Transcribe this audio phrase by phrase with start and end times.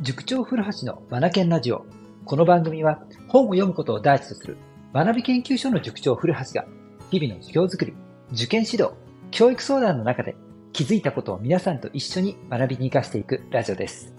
[0.00, 1.84] 塾長古橋のマナケンラジオ。
[2.24, 4.56] この番組は本を読むことを第一とする
[4.94, 6.66] 学び研究所の塾長古橋が
[7.10, 7.94] 日々の授業づくり、
[8.32, 8.92] 受験指導、
[9.32, 10.36] 教育相談の中で
[10.72, 14.14] 気づいたことを皆さんと一緒に学びに活かしていくラジオです。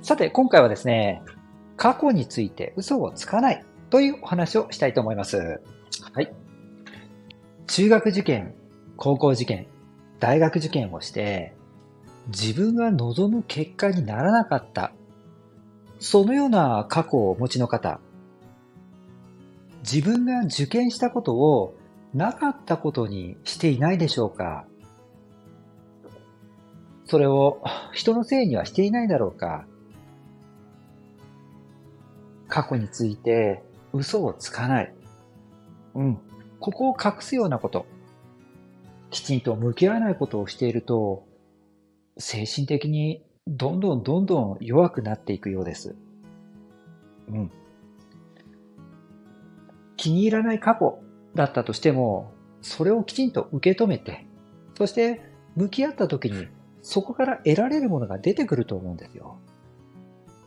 [0.00, 1.22] さて、今回はですね、
[1.76, 5.60] 過去について嘘をつかないというお話をしたいと思います。
[6.12, 6.32] はい。
[7.66, 8.54] 中学受験、
[8.96, 9.66] 高校受験、
[10.20, 11.56] 大学受験をして、
[12.28, 14.92] 自分が望む結果にならなかった。
[15.98, 18.00] そのような過去をお持ちの方、
[19.82, 21.74] 自分が受験したことを
[22.14, 24.66] なかったことにしていないでしょうか
[27.04, 27.62] それを
[27.92, 29.66] 人のせいにはしていないだろうか
[32.48, 33.62] 過去について
[33.92, 34.94] 嘘をつかない。
[35.94, 36.18] うん。
[36.60, 37.86] ここを隠すようなこと。
[39.10, 41.24] きちんと向き合わないことをしていると、
[42.18, 45.96] 精神的にどんどんどんどん弱くなっていくようです。
[47.28, 47.50] うん。
[49.96, 50.98] 気に入らない過去
[51.34, 54.26] だったとしても、それをきちんと受け止めて、
[54.76, 55.22] そして
[55.56, 56.48] 向き合った時に
[56.82, 59.38] そこから得られるものが出てくると思うんですよ。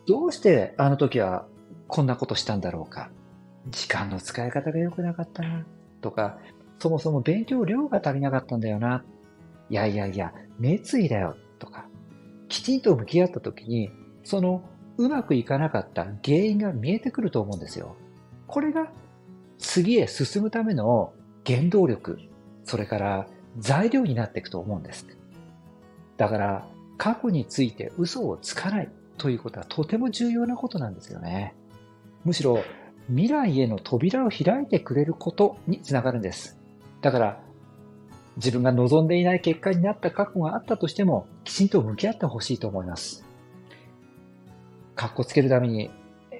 [0.06, 1.46] どうしてあの時は
[1.88, 3.10] こんなことしたんだろうか。
[3.68, 5.66] 時間の使い方が良くなかったな。
[6.00, 6.38] とか、
[6.78, 9.04] そもそも勉強量が足りなかったんだよな。
[9.70, 11.36] いやいやいや、熱意だよ。
[11.58, 11.88] とか、
[12.48, 13.90] きちんと向き合った時に、
[14.24, 14.62] その
[14.98, 17.96] うまくいかなかった原因が見えてくると思うんですよ。
[18.46, 18.88] これが
[19.58, 21.12] 次へ進むための
[21.44, 22.18] 原動力、
[22.64, 23.26] それから
[23.58, 25.06] 材料になっていくと思うんです。
[26.16, 26.68] だから、
[26.98, 31.54] 過去について嘘をつかないということはとても重要なことなんですよね。
[32.24, 32.62] むしろ
[33.08, 36.58] 未来への扉を開いてくれることにつながるんです。
[37.02, 37.40] だから、
[38.36, 43.24] 自分が望んでいない結果になった過去があったとしても、きちんと向き合ってほしいと思います。
[44.94, 45.90] かっこつけるために、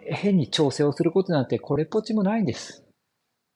[0.08, 2.84] 変に調整をすることなんてこれっぽっちもないんです。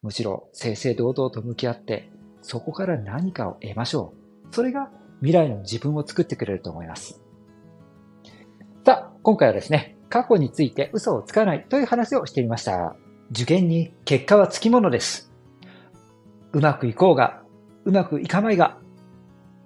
[0.03, 2.11] むしろ、正々堂々と向き合って、
[2.43, 4.15] そこから何かを得ましょ
[4.51, 4.55] う。
[4.55, 7.23] それが未来の自分を作ってくれると思います。
[8.85, 12.97] さあ、今回はですね、過去について嘘をつかないという話をしてみました。
[13.31, 15.31] 受験に結果はつきものです。
[16.53, 17.43] うまくいこうが、
[17.85, 18.79] うまくいかないが、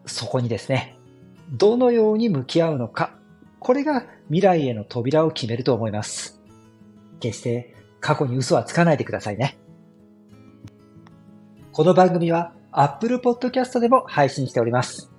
[0.06, 0.96] そこにですね、
[1.52, 3.14] どのように向き合うのか、
[3.58, 6.40] これが未来への扉を決めると思います。
[7.20, 9.56] 決して過去に嘘はつかないでくださいね。
[11.72, 15.10] この番組は Apple Podcast でも配信しております。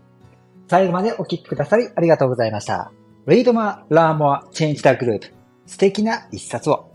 [0.67, 2.91] 最後までお聴きくださりありがとうございました。
[3.25, 5.31] Read more, learn more, change the group
[5.65, 6.94] 素敵な一冊を。